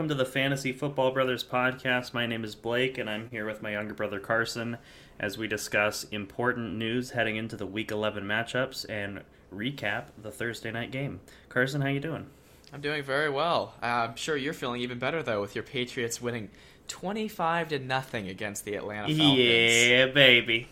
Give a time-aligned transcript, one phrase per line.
[0.00, 2.14] welcome to the Fantasy Football Brothers podcast.
[2.14, 4.78] My name is Blake, and I'm here with my younger brother Carson
[5.18, 9.20] as we discuss important news heading into the Week 11 matchups and
[9.54, 11.20] recap the Thursday night game.
[11.50, 12.24] Carson, how you doing?
[12.72, 13.74] I'm doing very well.
[13.82, 16.48] Uh, I'm sure you're feeling even better though, with your Patriots winning
[16.88, 19.38] 25 to nothing against the Atlanta Falcons.
[19.38, 20.66] Yeah, baby.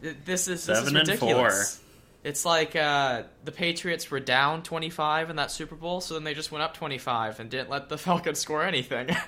[0.00, 1.83] This is this Seven is and ridiculous.
[2.24, 6.34] It's like uh, the Patriots were down 25 in that Super Bowl, so then they
[6.34, 9.10] just went up 25 and didn't let the Falcons score anything.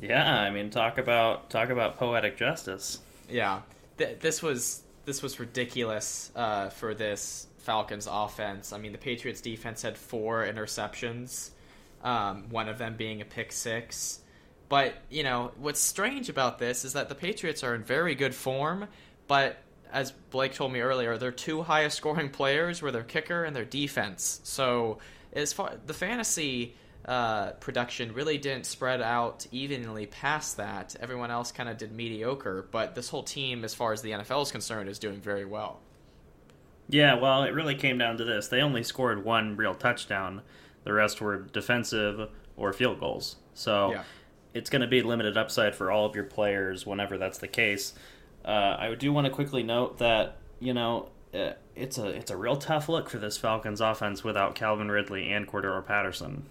[0.00, 2.98] Yeah, I mean, talk about talk about poetic justice.
[3.30, 3.60] yeah,
[3.96, 8.72] Th- this was this was ridiculous uh, for this Falcons offense.
[8.72, 11.50] I mean, the Patriots defense had four interceptions,
[12.02, 14.18] um, one of them being a pick six.
[14.68, 18.34] But you know what's strange about this is that the Patriots are in very good
[18.34, 18.88] form,
[19.28, 19.58] but
[19.94, 23.64] as Blake told me earlier, their two highest scoring players were their kicker and their
[23.64, 24.40] defense.
[24.44, 24.98] So
[25.32, 26.74] as far the fantasy
[27.06, 30.96] uh, production really didn't spread out evenly past that.
[31.00, 34.42] Everyone else kind of did mediocre, but this whole team, as far as the NFL
[34.42, 35.80] is concerned, is doing very well.
[36.88, 38.48] Yeah, well, it really came down to this.
[38.48, 40.42] They only scored one real touchdown.
[40.84, 43.36] The rest were defensive or field goals.
[43.54, 44.02] So Yeah.
[44.52, 47.94] it's going to be limited upside for all of your players whenever that's the case.
[48.44, 52.36] Uh, I do want to quickly note that you know uh, it's a it's a
[52.36, 56.46] real tough look for this Falcons offense without Calvin Ridley and Cordarrelle Patterson.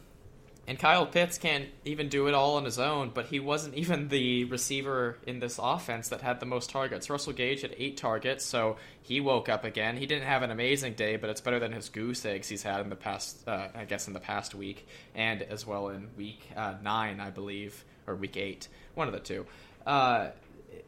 [0.65, 4.07] And Kyle Pitts can't even do it all on his own, but he wasn't even
[4.07, 7.09] the receiver in this offense that had the most targets.
[7.09, 9.97] Russell Gage had eight targets, so he woke up again.
[9.97, 12.79] He didn't have an amazing day, but it's better than his goose eggs he's had
[12.79, 16.47] in the past, uh, I guess, in the past week, and as well in week
[16.55, 19.45] uh, nine, I believe, or week eight, one of the two.
[19.85, 20.29] Uh,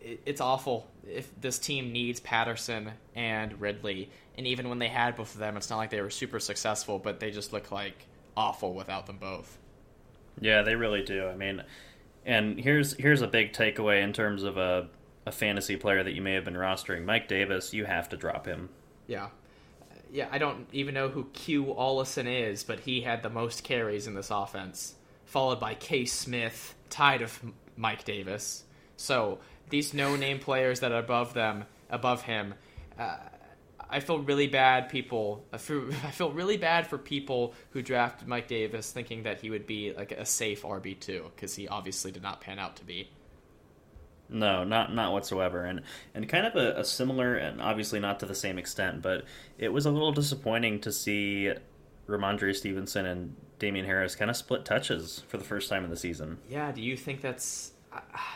[0.02, 5.16] it, it's awful if this team needs Patterson and Ridley, and even when they had
[5.16, 8.08] both of them, it's not like they were super successful, but they just look like
[8.36, 9.58] awful without them both.
[10.40, 11.28] Yeah, they really do.
[11.28, 11.64] I mean,
[12.26, 14.88] and here's here's a big takeaway in terms of a
[15.26, 17.04] a fantasy player that you may have been rostering.
[17.04, 18.70] Mike Davis, you have to drop him.
[19.08, 19.30] Yeah.
[20.12, 24.08] Yeah, I don't even know who Q Ollison is, but he had the most carries
[24.08, 24.96] in this offense,
[25.26, 27.42] followed by K Smith, tied of
[27.76, 28.64] Mike Davis.
[28.98, 32.54] So these no-name players that are above them, above him,
[32.98, 33.18] uh,
[33.90, 34.90] I feel really bad.
[34.90, 39.42] People, I feel, I feel really bad for people who drafted Mike Davis, thinking that
[39.42, 42.76] he would be like a safe RB two, because he obviously did not pan out
[42.78, 43.10] to be.
[44.28, 45.82] No, not not whatsoever, and
[46.16, 49.26] and kind of a, a similar, and obviously not to the same extent, but
[49.60, 51.52] it was a little disappointing to see
[52.08, 55.98] Rhamondre Stevenson and Damien Harris kind of split touches for the first time in the
[55.98, 56.40] season.
[56.50, 57.72] Yeah, do you think that's?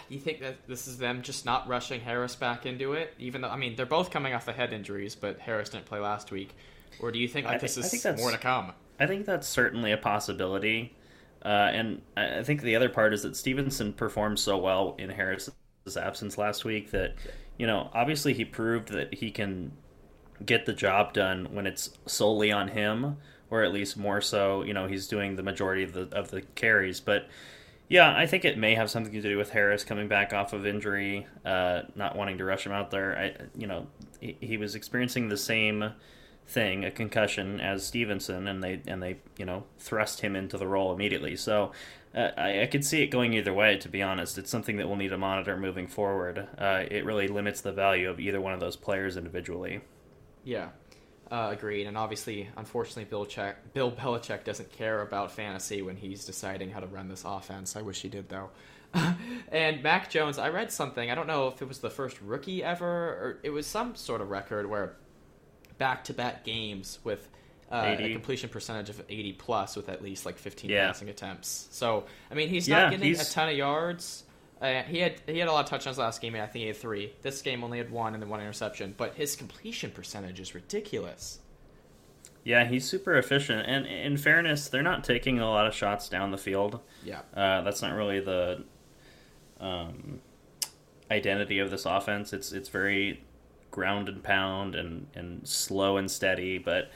[0.08, 3.14] Do you think that this is them just not rushing Harris back into it?
[3.20, 6.00] Even though I mean they're both coming off the head injuries, but Harris didn't play
[6.00, 6.56] last week.
[7.00, 8.74] Or do you think like I this is think more to come?
[9.00, 10.96] I think that's certainly a possibility,
[11.44, 15.10] uh, and I I think the other part is that Stevenson performed so well in
[15.10, 15.54] Harris's
[15.98, 17.16] absence last week that
[17.58, 19.72] you know obviously he proved that he can
[20.46, 23.18] get the job done when it's solely on him,
[23.50, 24.64] or at least more so.
[24.64, 27.28] You know, he's doing the majority of the of the carries, but.
[27.90, 30.66] Yeah, I think it may have something to do with Harris coming back off of
[30.66, 33.18] injury, uh, not wanting to rush him out there.
[33.18, 33.88] I, you know,
[34.22, 35.94] he, he was experiencing the same
[36.46, 40.68] thing, a concussion, as Stevenson, and they and they you know thrust him into the
[40.68, 41.36] role immediately.
[41.36, 41.72] So
[42.14, 43.78] uh, I, I could see it going either way.
[43.78, 46.48] To be honest, it's something that we'll need to monitor moving forward.
[46.60, 49.82] Uh, it really limits the value of either one of those players individually.
[50.44, 50.70] Yeah,
[51.32, 51.88] uh, agreed.
[51.88, 56.80] And obviously, unfortunately, Bill, Check, Bill Belichick doesn't care about fantasy when he's deciding how
[56.80, 57.76] to run this offense.
[57.76, 58.50] I wish he did, though.
[59.52, 61.12] and Mac Jones, I read something.
[61.12, 64.22] I don't know if it was the first rookie ever, or it was some sort
[64.22, 64.96] of record where
[65.78, 67.28] back-to-back games with
[67.72, 70.88] uh, a completion percentage of 80 plus with at least like 15 Yeah.
[70.88, 71.68] passing attempts.
[71.72, 74.24] So I mean, he's Yeah, not getting he's- a ton of yards.
[74.62, 76.36] Uh, he had he had a lot of touchdowns last game.
[76.36, 77.14] I think he had three.
[77.22, 78.94] This game only had one and then one interception.
[78.98, 81.40] But his completion percentage is ridiculous.
[82.44, 86.32] Yeah, he's super efficient, and in fairness, they're not taking a lot of shots down
[86.32, 86.80] the field.
[87.04, 88.64] Yeah, Uh, that's not really the
[89.60, 90.22] um,
[91.12, 92.34] identity of this offense.
[92.34, 93.24] It's it's very
[93.72, 96.58] ground and pound and, and slow and steady.
[96.58, 96.90] But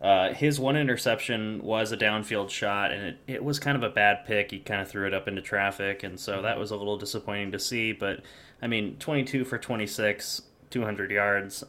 [0.00, 3.88] uh, his one interception was a downfield shot, and it, it was kind of a
[3.90, 4.50] bad pick.
[4.50, 7.52] He kind of threw it up into traffic, and so that was a little disappointing
[7.52, 7.92] to see.
[7.92, 8.22] But
[8.60, 11.64] I mean, 22 for 26, 200 yards.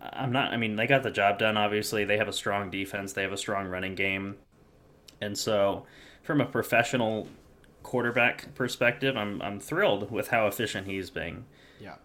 [0.00, 0.52] I'm not.
[0.52, 1.56] I mean, they got the job done.
[1.56, 3.12] Obviously, they have a strong defense.
[3.12, 4.36] They have a strong running game,
[5.20, 5.86] and so
[6.22, 7.28] from a professional
[7.82, 11.46] quarterback perspective, I'm I'm thrilled with how efficient he's being.
[11.78, 11.96] yeah.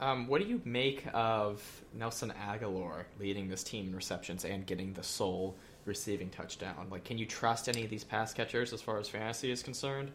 [0.00, 1.62] Um, what do you make of
[1.94, 5.56] Nelson Agholor leading this team in receptions and getting the sole
[5.86, 6.86] receiving touchdown.
[6.90, 10.10] Like, can you trust any of these pass catchers as far as fantasy is concerned?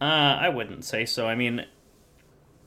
[0.00, 0.04] Uh,
[0.40, 1.28] I wouldn't say so.
[1.28, 1.64] I mean,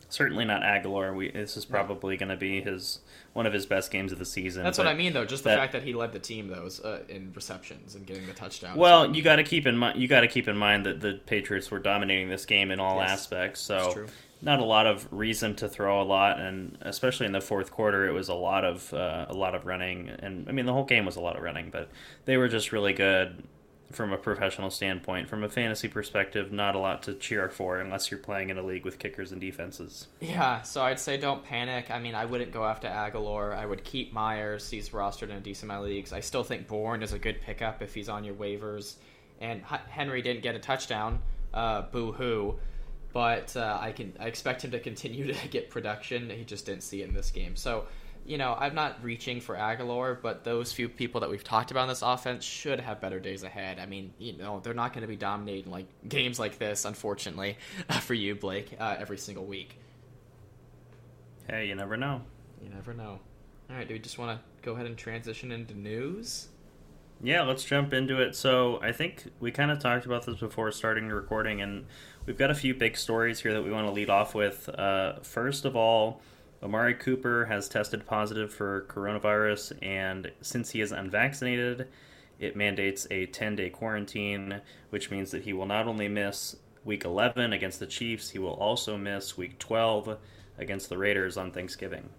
[0.07, 1.13] certainly not Aguilar.
[1.13, 2.99] We this is probably going to be his
[3.33, 4.63] one of his best games of the season.
[4.63, 5.25] That's what I mean, though.
[5.25, 8.05] Just the that- fact that he led the team, though, is, uh, in receptions and
[8.05, 8.77] getting the touchdown.
[8.77, 11.19] Well, you got to keep in mind you got to keep in mind that the
[11.25, 13.67] Patriots were dominating this game in all Yes, aspects.
[13.67, 14.07] that's So true.
[14.41, 18.07] Not a lot of reason to throw a lot, and especially in the fourth quarter,
[18.07, 20.09] it was a lot of uh, a lot of running.
[20.09, 21.89] And I mean, the whole game was a lot of running, but
[22.25, 23.43] they were just really good
[23.91, 25.29] from a professional standpoint.
[25.29, 28.63] From a fantasy perspective, not a lot to cheer for unless you're playing in a
[28.63, 30.07] league with kickers and defenses.
[30.19, 31.89] Yeah, so I'd say don't panic.
[31.91, 33.55] I mean, I wouldn't go after Agholor.
[33.55, 34.69] I would keep Meyers.
[34.69, 36.13] He's rostered in a decent amount of leagues.
[36.13, 38.95] I still think Bourne is a good pickup if he's on your waivers.
[39.39, 41.19] And Henry didn't get a touchdown.
[41.53, 42.55] Uh, boo hoo.
[43.15, 46.29] But uh, I can I expect him to continue to get production.
[46.29, 47.55] He just didn't see it in this game.
[47.55, 47.85] So,
[48.25, 51.83] you know, I'm not reaching for Agholor, but those few people that we've talked about
[51.83, 53.79] in this offense should have better days ahead.
[53.79, 57.57] I mean, you know, they're not going to be dominating like games like this, unfortunately,
[58.01, 59.79] for you, Blake, uh, every single week.
[61.49, 62.21] Hey, you never know.
[62.61, 63.21] You never know.
[63.69, 66.49] All right, do we just want to go ahead and transition into news?
[67.23, 68.35] Yeah, let's jump into it.
[68.35, 71.85] So, I think we kind of talked about this before starting the recording, and
[72.25, 74.69] we've got a few big stories here that we want to lead off with.
[74.69, 76.21] Uh, first of all,
[76.61, 81.87] Amari Cooper has tested positive for coronavirus, and since he is unvaccinated,
[82.39, 87.05] it mandates a 10 day quarantine, which means that he will not only miss week
[87.05, 90.17] 11 against the Chiefs, he will also miss week 12
[90.57, 92.09] against the Raiders on Thanksgiving.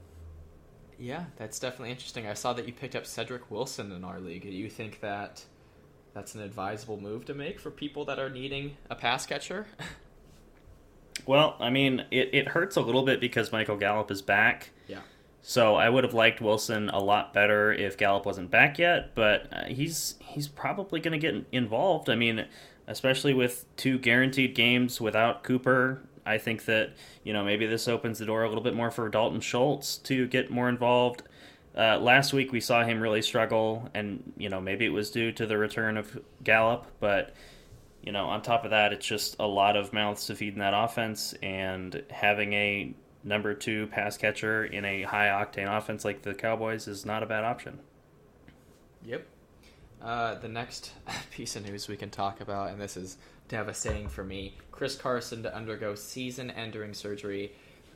[0.98, 2.26] Yeah, that's definitely interesting.
[2.26, 4.42] I saw that you picked up Cedric Wilson in our league.
[4.42, 5.44] Do you think that
[6.14, 9.66] that's an advisable move to make for people that are needing a pass catcher?
[11.24, 14.70] Well, I mean, it, it hurts a little bit because Michael Gallup is back.
[14.86, 15.00] yeah.
[15.42, 19.48] So I would have liked Wilson a lot better if Gallup wasn't back yet, but
[19.52, 22.10] uh, he's he's probably going to get involved.
[22.10, 22.46] I mean,
[22.86, 26.94] especially with two guaranteed games without Cooper, I think that
[27.24, 30.26] you know maybe this opens the door a little bit more for Dalton Schultz to
[30.26, 31.22] get more involved.
[31.76, 35.32] Uh, last week we saw him really struggle, and you know maybe it was due
[35.32, 37.34] to the return of Gallup, but
[38.02, 40.58] you know on top of that, it's just a lot of mouths to feed in
[40.58, 46.22] that offense, and having a number two pass catcher in a high octane offense like
[46.22, 47.78] the Cowboys is not a bad option.
[49.04, 49.26] Yep.
[50.00, 50.92] Uh, the next
[51.30, 55.42] piece of news we can talk about, and this is devastating for me Chris Carson
[55.42, 57.52] to undergo season ending surgery.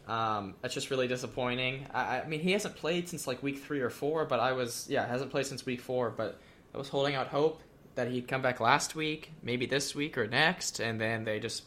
[0.08, 1.86] Um, that's just really disappointing.
[1.92, 4.86] I, I mean, he hasn't played since like week three or four, but I was,
[4.88, 6.40] yeah, hasn't played since week four, but
[6.74, 7.60] I was holding out hope
[7.94, 11.64] that he'd come back last week, maybe this week or next, and then they just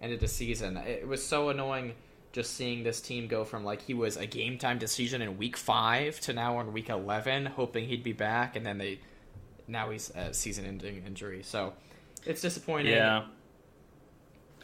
[0.00, 0.76] ended the season.
[0.76, 1.94] It was so annoying
[2.32, 5.56] just seeing this team go from like he was a game time decision in week
[5.56, 9.00] five to now in week 11, hoping he'd be back, and then they
[9.66, 11.42] now he's a season ending injury.
[11.42, 11.72] So
[12.26, 13.24] it's disappointing Yeah.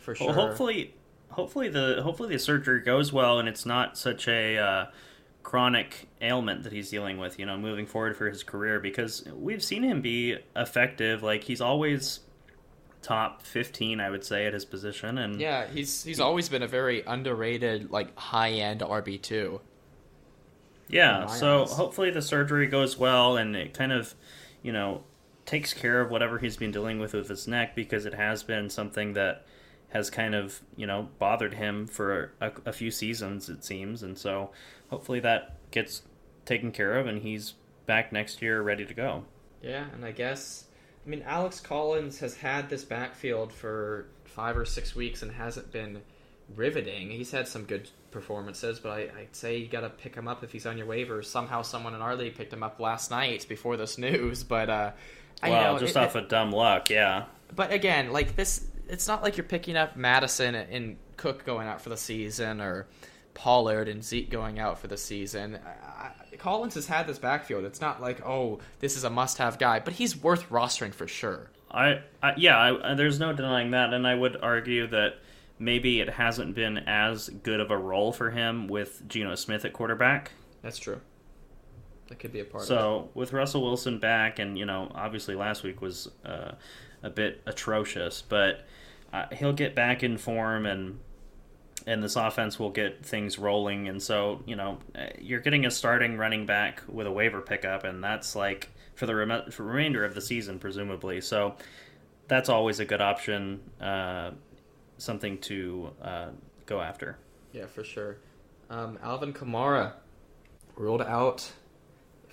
[0.00, 0.28] for sure.
[0.28, 0.94] Well, hopefully,
[1.30, 4.86] hopefully the hopefully the surgery goes well and it's not such a uh,
[5.42, 7.38] chronic ailment that he's dealing with.
[7.38, 11.22] You know, moving forward for his career because we've seen him be effective.
[11.22, 12.20] Like he's always
[13.02, 15.18] top fifteen, I would say, at his position.
[15.18, 19.60] And Yeah, he's he's always been a very underrated, like high end RB two.
[20.88, 21.72] Yeah, so eyes.
[21.72, 24.12] hopefully the surgery goes well and it kind of,
[24.60, 25.04] you know,
[25.50, 28.70] takes care of whatever he's been dealing with with his neck because it has been
[28.70, 29.44] something that
[29.88, 34.04] has kind of, you know, bothered him for a, a few seasons, it seems.
[34.04, 34.52] And so
[34.90, 36.02] hopefully that gets
[36.44, 37.54] taken care of and he's
[37.84, 39.24] back next year ready to go.
[39.60, 40.66] Yeah, and I guess
[41.04, 45.72] I mean Alex Collins has had this backfield for five or six weeks and hasn't
[45.72, 46.00] been
[46.54, 47.10] riveting.
[47.10, 50.44] He's had some good performances, but I, I'd say you got to pick him up
[50.44, 51.24] if he's on your waivers.
[51.24, 54.92] Somehow, someone in our league picked him up last night before this news, but uh,
[55.42, 57.24] I Well, know just it- off of dumb luck, yeah.
[57.54, 61.80] But again, like this, it's not like you're picking up Mattison and Cook going out
[61.82, 62.86] for the season or
[63.34, 65.58] Pollard and Zeke going out for the season.
[65.64, 67.64] I, Collins has had this backfield.
[67.64, 71.50] It's not like oh, this is a must-have guy, but he's worth rostering for sure.
[71.70, 75.14] I, I yeah, I, there's no denying that, and I would argue that
[75.58, 79.72] maybe it hasn't been as good of a role for him with Geno Smith at
[79.72, 80.32] quarterback.
[80.62, 81.00] That's true.
[82.10, 85.36] That could be a part of So with Russell Wilson back, and you know, obviously
[85.36, 86.52] last week was uh,
[87.02, 88.66] a bit atrocious, but
[89.12, 90.98] uh, he'll get back in form, and
[91.86, 93.88] and this offense will get things rolling.
[93.88, 94.78] And so you know,
[95.20, 99.14] you're getting a starting running back with a waiver pickup, and that's like for the
[99.14, 101.20] rem- for remainder of the season, presumably.
[101.20, 101.54] So
[102.26, 104.32] that's always a good option, uh,
[104.98, 106.28] something to uh,
[106.66, 107.18] go after.
[107.52, 108.18] Yeah, for sure.
[108.68, 109.92] Um, Alvin Kamara
[110.76, 111.52] ruled out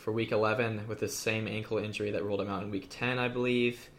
[0.07, 3.19] for Week 11 with the same ankle injury that ruled him out in Week 10,
[3.19, 3.89] I believe.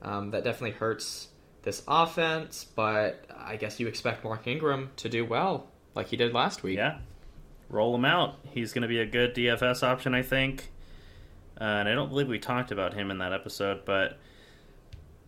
[0.00, 1.28] Um, that definitely hurts
[1.60, 6.32] this offense, but I guess you expect Mark Ingram to do well, like he did
[6.32, 6.78] last week.
[6.78, 7.00] Yeah,
[7.68, 8.36] roll him out.
[8.44, 10.70] He's going to be a good DFS option, I think.
[11.60, 14.16] Uh, and I don't believe we talked about him in that episode, but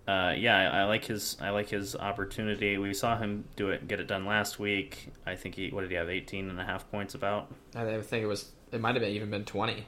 [0.09, 2.79] uh, yeah, I, I, like his I like his opportunity.
[2.79, 5.09] We saw him do it, get it done last week.
[5.27, 7.53] I think he what did he have 18 and a half points about?
[7.75, 9.85] I think it was it might have even been 20,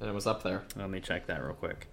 [0.00, 0.64] and it was up there.
[0.76, 1.88] Let me check that real quick.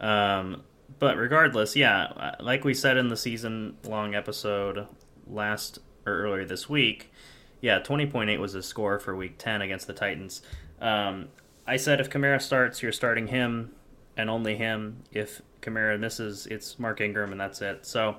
[0.00, 0.62] Um,
[0.98, 4.86] but regardless, yeah, uh, like we said in the season long episode
[5.26, 7.12] last or earlier this week,
[7.60, 10.42] yeah, 20.8 was his score for week 10 against the Titans.
[10.80, 11.28] Um,
[11.66, 13.72] I said if Kamara starts, you're starting him
[14.16, 15.04] and only him.
[15.12, 17.86] If Kamara misses, it's Mark Ingram and that's it.
[17.86, 18.16] So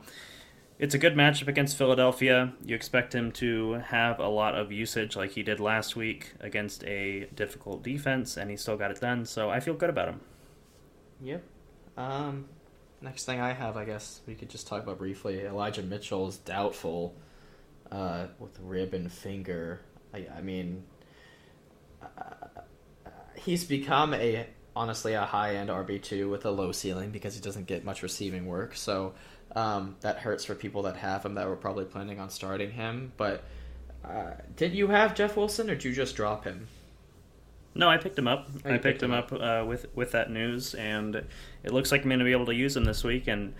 [0.83, 2.51] it's a good matchup against Philadelphia.
[2.65, 6.83] You expect him to have a lot of usage like he did last week against
[6.83, 9.23] a difficult defense, and he still got it done.
[9.23, 10.19] So I feel good about him.
[11.21, 11.43] Yep.
[11.95, 12.49] Um,
[12.99, 15.39] next thing I have, I guess we could just talk about briefly.
[15.39, 17.15] Elijah Mitchell is doubtful
[17.89, 19.79] uh, with rib and finger.
[20.13, 20.83] I, I mean,
[22.01, 22.59] uh,
[23.35, 27.39] he's become a honestly a high end RB two with a low ceiling because he
[27.39, 28.75] doesn't get much receiving work.
[28.75, 29.13] So
[29.55, 33.11] um, that hurts for people that have him that were probably planning on starting him.
[33.17, 33.43] But
[34.03, 36.67] uh, did you have Jeff Wilson or did you just drop him?
[37.75, 38.47] No, I picked him up.
[38.65, 42.03] Oh, I picked him up, up uh, with with that news, and it looks like
[42.03, 43.27] I'm going to be able to use him this week.
[43.27, 43.55] And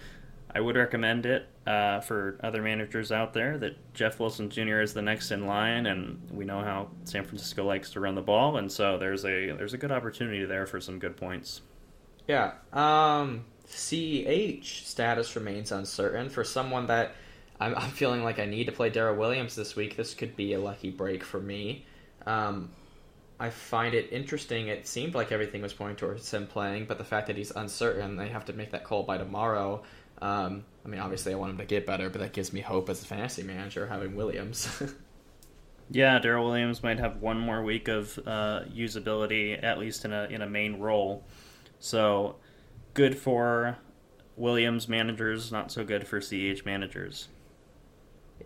[0.53, 4.81] I would recommend it uh, for other managers out there that Jeff Wilson Jr.
[4.81, 8.21] is the next in line, and we know how San Francisco likes to run the
[8.21, 11.62] ball, and so there's a there's a good opportunity there for some good points.
[12.27, 12.53] Yeah.
[12.71, 17.15] Um, CH status remains uncertain for someone that
[17.60, 19.96] I'm, I'm feeling like I need to play Darrel Williams this week.
[19.96, 21.86] This could be a lucky break for me.
[22.25, 22.70] Um,
[23.39, 24.67] I find it interesting.
[24.67, 28.15] It seemed like everything was pointing towards him playing, but the fact that he's uncertain,
[28.15, 29.84] they have to make that call by tomorrow.
[30.22, 32.89] Um, I mean, obviously, I want him to get better, but that gives me hope
[32.89, 34.82] as a fantasy manager having Williams.
[35.89, 40.25] yeah, Darrel Williams might have one more week of uh, usability, at least in a
[40.25, 41.25] in a main role.
[41.79, 42.38] So
[42.93, 43.77] good for
[44.35, 47.27] Williams managers, not so good for CH managers.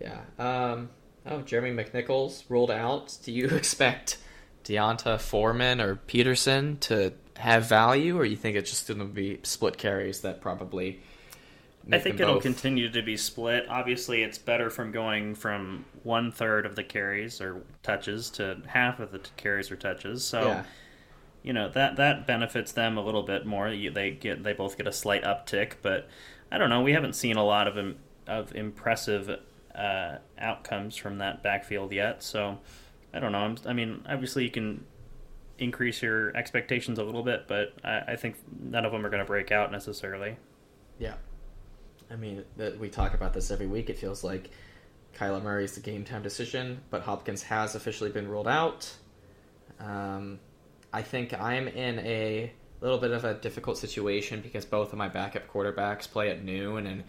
[0.02, 0.22] Yeah.
[0.38, 0.90] Um,
[1.26, 3.18] oh, Jeremy McNichols ruled out.
[3.24, 4.18] Do you expect
[4.64, 9.40] D'Onta Foreman or Peterson to have value, or you think it's just going to be
[9.44, 11.02] split carries that probably?
[11.90, 12.44] I think it'll both?
[12.44, 13.66] continue to be split.
[13.70, 19.00] Obviously, it's better from going from one third of the carries or touches to half
[19.00, 20.26] of the carries or touches.
[20.26, 20.48] So.
[20.48, 20.64] Yeah
[21.48, 23.70] you know that that benefits them a little bit more.
[23.72, 26.10] They get they both get a slight uptick, but
[26.52, 26.82] I don't know.
[26.82, 27.96] We haven't seen a lot of
[28.28, 29.40] of impressive
[29.74, 32.22] uh, outcomes from that backfield yet.
[32.22, 32.60] So
[33.14, 33.38] I don't know.
[33.38, 34.84] I'm, i mean, obviously you can
[35.58, 39.24] increase your expectations a little bit, but I, I think none of them are going
[39.24, 40.36] to break out necessarily.
[41.00, 41.14] Yeah,
[42.12, 43.90] I mean that we talk about this every week.
[43.90, 44.50] It feels like
[45.16, 48.94] Kyler Murray's the game time decision, but Hopkins has officially been ruled out.
[49.80, 50.40] Um,
[50.94, 52.52] I think I'm in a
[52.82, 56.88] little bit of a difficult situation because both of my backup quarterbacks play at noon
[56.88, 57.04] and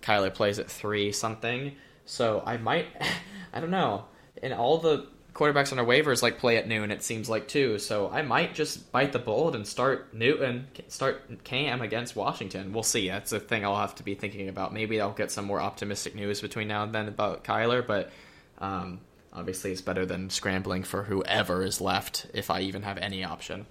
[0.00, 1.72] Kyler plays at three something.
[2.06, 2.86] So I might,
[3.52, 4.04] I don't know.
[4.42, 6.90] And all the quarterbacks on our waivers like play at noon.
[6.90, 7.78] It seems like too.
[7.78, 12.72] So I might just bite the bullet and start Newton, start Cam against Washington.
[12.72, 13.08] We'll see.
[13.08, 14.72] That's a thing I'll have to be thinking about.
[14.72, 18.10] Maybe I'll get some more optimistic news between now and then about Kyler, but
[18.58, 19.00] um,
[19.32, 23.66] Obviously, it's better than scrambling for whoever is left, if I even have any option.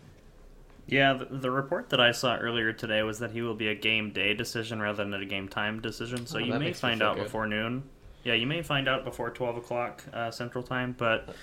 [0.88, 3.76] Yeah, the, the, report that I saw earlier today was that he will be a
[3.76, 6.26] game day decision rather than a game time decision.
[6.26, 7.26] So oh, you may find out good.
[7.26, 7.84] before noon.
[8.24, 10.96] Yeah, you may find out before twelve o'clock uh, Central Time.
[10.98, 11.36] But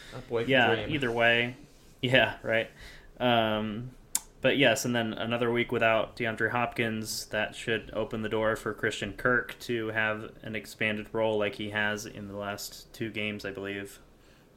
[0.47, 0.95] yeah, dream.
[0.95, 1.57] either way,
[2.03, 2.71] yeah, right.
[3.21, 3.91] Um,
[4.41, 8.73] but yes, and then another week without DeAndre Hopkins, that should open the door for
[8.75, 13.45] Christian Kirk to have an expanded role like he has in the last two games,
[13.45, 14.01] I believe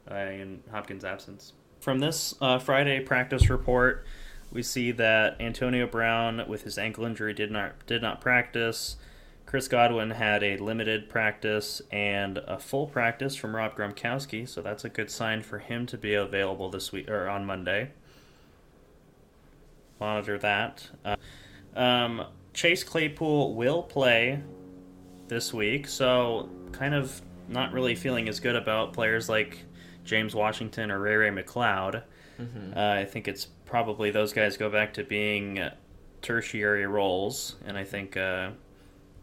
[0.10, 1.54] uh, in Hopkins' absence.
[1.80, 4.06] From this uh, Friday practice report,
[4.52, 8.98] we see that Antonio Brown, with his ankle injury, did not did not practice.
[9.46, 14.86] Chris Godwin had a limited practice and a full practice from Rob Gronkowski, so that's
[14.86, 17.90] a good sign for him to be available this week or on Monday.
[20.00, 20.90] Monitor that.
[21.04, 21.16] Uh,
[21.76, 24.42] um, Chase Claypool will play
[25.30, 29.66] this week, so kind of not really feeling as good about players like
[30.10, 32.02] James Washington or Ray Ray McCloud.
[32.42, 32.78] Mm-hmm.
[32.78, 35.70] Uh, I think it's probably those guys go back to being
[36.24, 38.52] tertiary roles, and I think uh,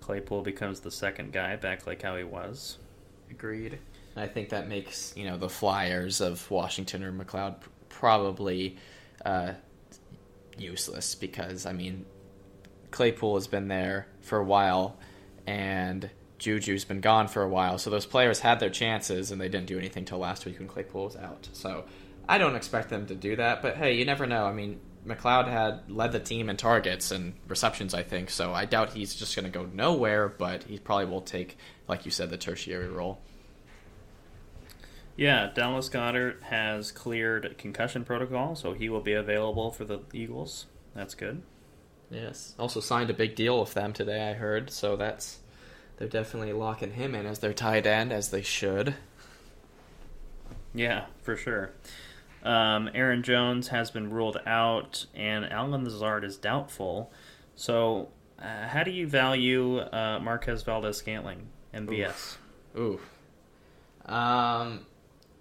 [0.00, 2.78] Claypool becomes the second guy back like how he was.
[3.30, 3.80] Agreed.
[4.14, 7.56] I think that makes you know the flyers of Washington or McCloud
[7.88, 8.76] probably
[9.24, 9.54] uh,
[10.56, 12.06] useless because I mean,
[12.92, 14.98] Claypool has been there for a while,
[15.48, 17.78] and Juju's been gone for a while.
[17.78, 20.68] So those players had their chances, and they didn't do anything till last week when
[20.68, 21.48] Claypool was out.
[21.52, 21.84] So
[22.28, 23.62] I don't expect them to do that.
[23.62, 24.44] But hey, you never know.
[24.44, 28.30] I mean, McCloud had led the team in targets and receptions, I think.
[28.30, 31.56] So I doubt he's just going to go nowhere, but he probably will take,
[31.88, 33.20] like you said, the tertiary role.
[35.16, 40.66] Yeah, Dallas Goedert has cleared concussion protocol, so he will be available for the Eagles.
[40.94, 41.42] That's good.
[42.10, 42.54] Yes.
[42.58, 44.70] Also signed a big deal with them today, I heard.
[44.70, 45.38] So that's
[45.96, 48.94] they're definitely locking him in as their tight end, as they should.
[50.74, 51.70] Yeah, for sure.
[52.42, 57.10] Um, Aaron Jones has been ruled out, and Allen Lazard is doubtful.
[57.54, 62.36] So, uh, how do you value uh, Marquez Valdes Scantling, MVS?
[62.76, 63.00] Ooh.
[64.04, 64.86] Um,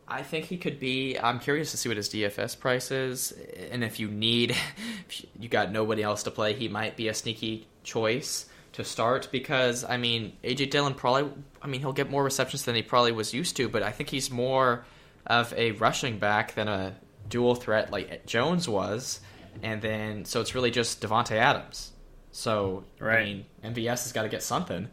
[0.08, 1.20] I think he could be.
[1.20, 3.34] I'm curious to see what his DFS price is,
[3.72, 4.52] and if you need,
[5.10, 8.46] if you got nobody else to play, he might be a sneaky choice
[8.76, 11.32] to start because I mean AJ Dillon probably.
[11.62, 14.10] I mean he'll get more receptions than he probably was used to, but I think
[14.10, 14.86] he's more
[15.26, 16.96] of a rushing back than a
[17.30, 19.22] dual threat like Jones was,
[19.64, 21.94] and then so it's really just Davante Adams.
[22.32, 23.20] So right.
[23.20, 24.90] I mean MVS has got to get something.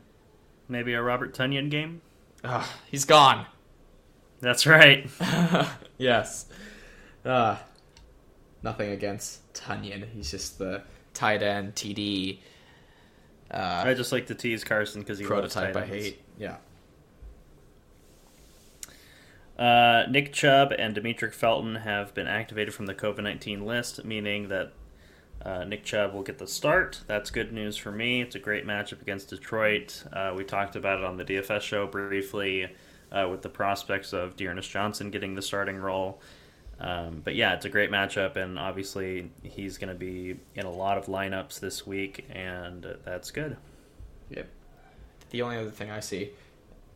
[0.69, 2.03] Maybe a Robert Tonyan game.
[2.45, 3.47] Ugh, he's gone.
[4.41, 5.09] That's right.
[5.99, 6.47] yes.
[7.25, 7.57] Uh,
[8.62, 10.09] nothing against Tonyan.
[10.15, 10.83] He's just the
[11.15, 12.39] tight end TD.
[13.52, 16.23] Uh, I just like to tease Carson because he prototype I hate.
[16.38, 16.56] Yeah.
[19.59, 24.49] Uh, Nick Chubb and Demetric Felton have been activated from the COVID 19 list, meaning
[24.49, 24.73] that
[25.44, 27.02] uh, Nick Chubb will get the start.
[27.06, 28.23] That's good news for me.
[28.23, 30.04] It's a great matchup against Detroit.
[30.12, 32.71] Uh, we talked about it on the DFS show briefly
[33.11, 36.21] uh, with the prospects of D'Ernest Johnson getting the starting role.
[36.81, 40.71] Um, but yeah, it's a great matchup, and obviously he's going to be in a
[40.71, 43.57] lot of lineups this week, and that's good.
[44.31, 44.49] Yep.
[45.31, 46.31] The only other thing I see,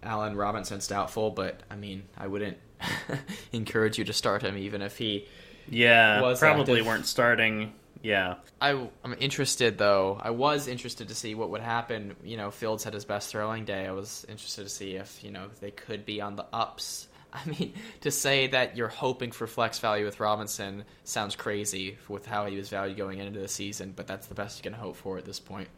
[0.03, 2.59] Allen Robinson's doubtful, but I mean, I wouldn't
[3.53, 5.27] encourage you to start him even if he.
[5.69, 6.87] Yeah, probably active.
[6.87, 7.73] weren't starting.
[8.03, 8.37] Yeah.
[8.61, 10.21] I, I'm interested though.
[10.23, 12.15] I was interested to see what would happen.
[12.23, 13.87] You know, Fields had his best throwing day.
[13.87, 17.09] I was interested to see if you know they could be on the ups.
[17.33, 22.27] I mean, to say that you're hoping for flex value with Robinson sounds crazy with
[22.27, 24.97] how he was valued going into the season, but that's the best you can hope
[24.97, 25.69] for at this point.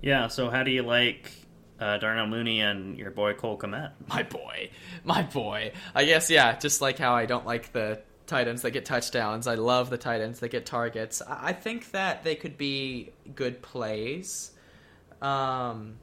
[0.00, 0.28] Yeah.
[0.28, 1.32] So, how do you like
[1.80, 3.92] uh, Darnell Mooney and your boy Cole Kmet?
[4.08, 4.70] My boy,
[5.04, 5.72] my boy.
[5.94, 6.56] I guess yeah.
[6.58, 9.46] Just like how I don't like the tight ends that get touchdowns.
[9.46, 11.22] I love the tight ends that get targets.
[11.26, 14.52] I think that they could be good plays.
[15.22, 15.96] Um,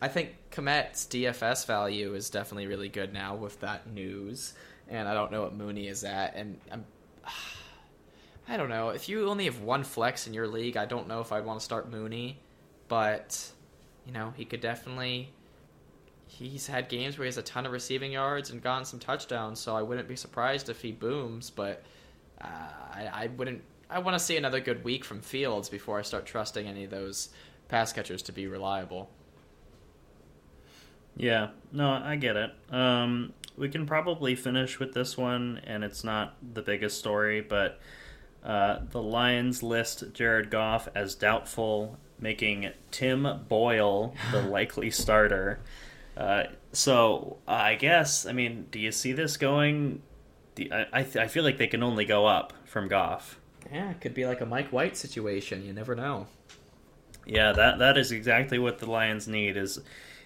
[0.00, 4.54] I think Kmet's DFS value is definitely really good now with that news,
[4.88, 6.84] and I don't know what Mooney is at, and I'm.
[8.48, 8.88] I don't know.
[8.88, 11.60] If you only have one flex in your league, I don't know if I'd want
[11.60, 12.40] to start Mooney,
[12.88, 13.48] but
[14.06, 15.30] you know he could definitely
[16.30, 19.58] he's had games where he has a ton of receiving yards and gotten some touchdowns,
[19.60, 21.50] so I wouldn't be surprised if he booms.
[21.50, 21.82] But
[22.40, 22.46] uh,
[22.92, 23.62] I, I wouldn't.
[23.88, 26.90] I want to see another good week from Fields before I start trusting any of
[26.90, 27.30] those
[27.68, 29.10] pass catchers to be reliable.
[31.16, 32.50] Yeah, no, I get it.
[32.70, 37.78] Um, we can probably finish with this one, and it's not the biggest story, but
[38.44, 45.60] uh, the Lions list Jared Goff as doubtful, making Tim Boyle the likely starter.
[46.16, 50.02] Uh, so I guess I mean, do you see this going?
[50.58, 53.38] I I, I feel like they can only go up from Goff.
[53.70, 55.64] Yeah, it could be like a Mike White situation.
[55.64, 56.26] You never know.
[57.26, 59.80] Yeah, that that is exactly what the Lions need is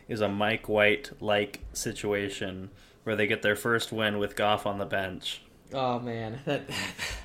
[0.08, 2.70] is a Mike White like situation
[3.04, 5.42] where they get their first win with Goff on the bench.
[5.72, 6.76] Oh man, that, that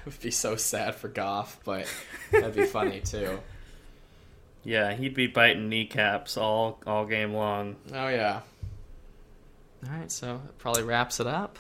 [0.06, 1.88] would be so sad for Goff, but
[2.32, 3.40] that'd be funny too.
[4.64, 7.76] Yeah, he'd be biting kneecaps all all game long.
[7.94, 8.42] Oh yeah.
[9.86, 11.58] All right, so it probably wraps it up.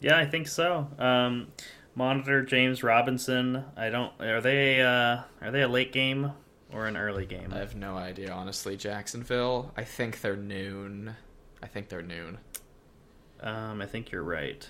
[0.00, 0.86] Yeah, I think so.
[0.98, 1.48] Um,
[1.96, 3.64] monitor James Robinson.
[3.76, 4.12] I don't.
[4.20, 4.80] Are they?
[4.80, 6.32] Uh, are they a late game
[6.76, 7.52] or an early game?
[7.52, 8.76] I have no idea, honestly.
[8.76, 9.72] Jacksonville.
[9.76, 11.16] I think they're noon.
[11.62, 12.38] I think they're noon.
[13.40, 14.68] Um, I think you're right.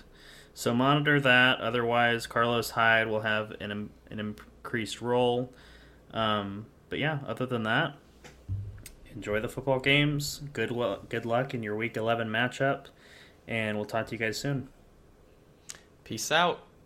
[0.53, 1.59] So monitor that.
[1.59, 5.53] Otherwise, Carlos Hyde will have an an increased role.
[6.11, 7.95] Um, but yeah, other than that,
[9.13, 10.41] enjoy the football games.
[10.53, 10.71] Good
[11.09, 12.85] good luck in your Week 11 matchup,
[13.47, 14.69] and we'll talk to you guys soon.
[16.03, 16.66] Peace out.